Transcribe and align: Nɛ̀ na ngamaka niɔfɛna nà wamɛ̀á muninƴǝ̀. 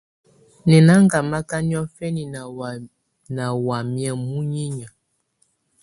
Nɛ̀ 0.67 0.79
na 0.87 0.93
ngamaka 1.03 1.57
niɔfɛna 1.69 2.23
nà 3.35 3.43
wamɛ̀á 3.65 4.11
muninƴǝ̀. 4.25 4.89